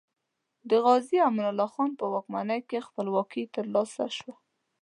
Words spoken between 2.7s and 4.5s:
خپلواکي تر لاسه شوه.